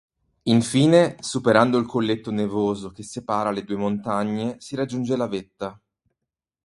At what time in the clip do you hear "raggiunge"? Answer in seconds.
4.75-5.15